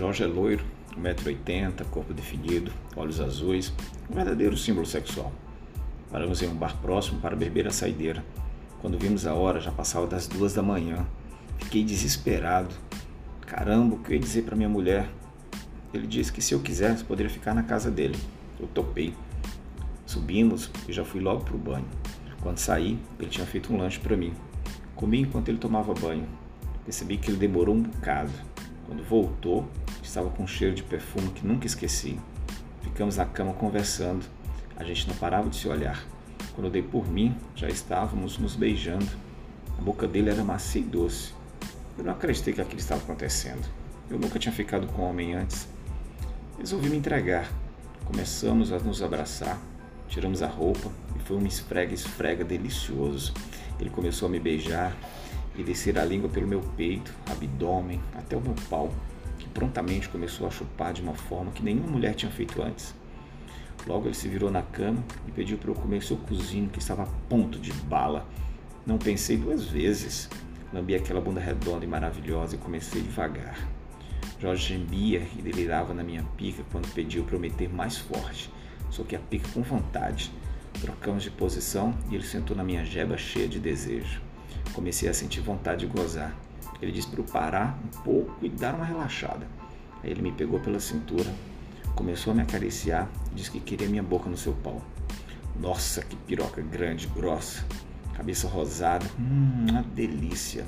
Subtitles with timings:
[0.00, 0.64] Jorge é loiro,
[0.96, 3.70] 1,80m, corpo definido, olhos azuis,
[4.10, 5.30] um verdadeiro símbolo sexual.
[6.10, 8.24] Paramos em um bar próximo para beber a saideira.
[8.80, 11.06] Quando vimos a hora, já passava das duas da manhã.
[11.58, 12.74] Fiquei desesperado.
[13.42, 15.06] Caramba, o que eu ia dizer para minha mulher?
[15.92, 18.18] Ele disse que se eu quisesse, poderia ficar na casa dele.
[18.58, 19.12] Eu topei.
[20.06, 21.84] Subimos e já fui logo para o banho.
[22.40, 24.32] Quando saí, ele tinha feito um lanche para mim.
[24.96, 26.26] Comi enquanto ele tomava banho.
[26.86, 28.32] Percebi que ele demorou um bocado.
[28.90, 29.68] Quando voltou,
[30.02, 32.18] estava com um cheiro de perfume que nunca esqueci.
[32.82, 34.26] Ficamos na cama conversando.
[34.76, 36.04] A gente não parava de se olhar.
[36.56, 39.06] Quando eu dei por mim, já estávamos nos beijando.
[39.78, 41.32] A boca dele era macia e doce.
[41.96, 43.64] Eu não acreditei que aquilo estava acontecendo.
[44.10, 45.68] Eu nunca tinha ficado com um homem antes.
[46.58, 47.48] Resolvi me entregar.
[48.04, 49.56] Começamos a nos abraçar,
[50.08, 53.32] tiramos a roupa e foi um esfrega-esfrega delicioso.
[53.78, 54.96] Ele começou a me beijar
[55.60, 58.92] e descer a língua pelo meu peito, abdômen, até o meu pau,
[59.38, 62.94] que prontamente começou a chupar de uma forma que nenhuma mulher tinha feito antes.
[63.86, 67.02] Logo ele se virou na cama e pediu para eu comer seu cozinho que estava
[67.02, 68.26] a ponto de bala.
[68.86, 70.28] Não pensei duas vezes.
[70.72, 73.68] Lambi aquela bunda redonda e maravilhosa e comecei devagar.
[74.38, 78.50] Jorge gemia e delirava na minha pica quando pediu para eu meter mais forte.
[78.90, 80.32] Soquei a pica com vontade.
[80.80, 84.29] Trocamos de posição e ele sentou na minha jeba cheia de desejo.
[84.72, 86.34] Comecei a sentir vontade de gozar.
[86.80, 89.46] Ele disse para eu parar um pouco e dar uma relaxada.
[90.02, 91.30] Aí ele me pegou pela cintura,
[91.94, 94.80] começou a me acariciar e disse que queria minha boca no seu pau.
[95.58, 97.66] Nossa, que piroca grande, grossa,
[98.14, 100.64] cabeça rosada, hum, uma delícia.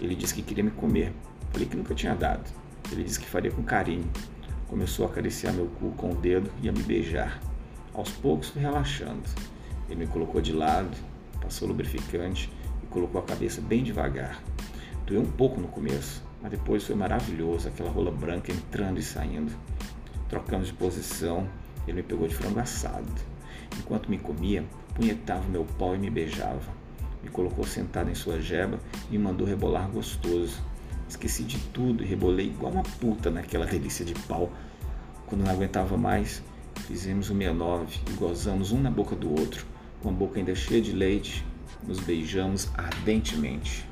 [0.00, 1.12] Ele disse que queria me comer.
[1.50, 2.48] Falei que nunca tinha dado.
[2.90, 4.08] Ele disse que faria com carinho.
[4.68, 7.40] Começou a acariciar meu cu com o dedo e a me beijar.
[7.92, 9.22] Aos poucos fui relaxando.
[9.88, 10.96] Ele me colocou de lado,
[11.40, 12.48] passou lubrificante
[12.92, 14.40] colocou a cabeça bem devagar.
[15.06, 19.52] Doeu um pouco no começo, mas depois foi maravilhoso, aquela rola branca entrando e saindo.
[20.28, 21.48] Trocamos de posição,
[21.86, 23.10] ele me pegou de frango assado.
[23.78, 24.64] Enquanto me comia,
[24.94, 26.82] punhetava meu pau e me beijava.
[27.22, 28.78] Me colocou sentado em sua jeba
[29.10, 30.62] e me mandou rebolar gostoso.
[31.08, 34.52] Esqueci de tudo e rebolei igual uma puta naquela delícia de pau.
[35.26, 36.42] Quando não aguentava mais,
[36.86, 39.64] fizemos o 69 e gozamos um na boca do outro,
[40.02, 41.44] com a boca ainda cheia de leite,
[41.86, 43.84] nos beijamos ardentemente.